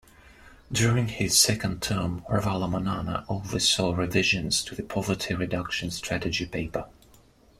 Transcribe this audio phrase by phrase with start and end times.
[0.71, 6.87] During his second term, Ravalomanana oversaw revisions to the Poverty Reduction Strategy Paper.